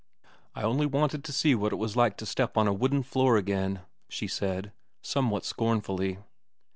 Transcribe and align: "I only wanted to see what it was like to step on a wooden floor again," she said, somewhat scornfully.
"I 0.55 0.63
only 0.63 0.87
wanted 0.87 1.23
to 1.23 1.31
see 1.31 1.53
what 1.53 1.71
it 1.71 1.75
was 1.75 1.95
like 1.95 2.17
to 2.17 2.25
step 2.25 2.57
on 2.57 2.65
a 2.67 2.73
wooden 2.73 3.03
floor 3.03 3.37
again," 3.37 3.81
she 4.09 4.25
said, 4.27 4.71
somewhat 5.03 5.45
scornfully. 5.45 6.17